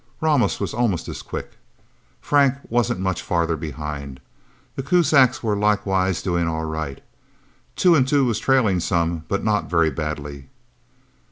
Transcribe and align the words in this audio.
Ramos 0.19 0.59
was 0.59 0.73
almost 0.73 1.07
as 1.09 1.21
quick. 1.21 1.51
Frank 2.19 2.55
wasn't 2.71 2.99
much 2.99 3.21
farther 3.21 3.55
behind. 3.55 4.19
The 4.75 4.81
Kuzaks 4.81 5.43
were 5.43 5.55
likewise 5.55 6.23
doing 6.23 6.47
all 6.47 6.65
right. 6.65 7.01
Two 7.75 7.93
and 7.93 8.07
Two 8.07 8.25
was 8.25 8.39
trailing 8.39 8.79
some, 8.79 9.25
but 9.27 9.43
not 9.43 9.69
very 9.69 9.91
badly. 9.91 10.47